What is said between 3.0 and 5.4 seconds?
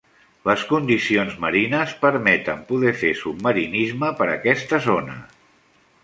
fer submarinisme per aquesta zona.